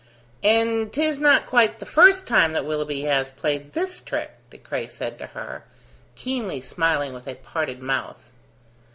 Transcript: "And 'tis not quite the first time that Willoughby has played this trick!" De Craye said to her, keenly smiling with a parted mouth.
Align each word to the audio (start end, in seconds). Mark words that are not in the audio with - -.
"And 0.41 0.91
'tis 0.91 1.19
not 1.19 1.45
quite 1.45 1.77
the 1.77 1.85
first 1.85 2.25
time 2.25 2.53
that 2.53 2.65
Willoughby 2.65 3.01
has 3.01 3.29
played 3.29 3.73
this 3.73 4.01
trick!" 4.01 4.31
De 4.49 4.57
Craye 4.57 4.87
said 4.87 5.19
to 5.19 5.27
her, 5.27 5.63
keenly 6.15 6.59
smiling 6.59 7.13
with 7.13 7.27
a 7.27 7.35
parted 7.35 7.83
mouth. 7.83 8.31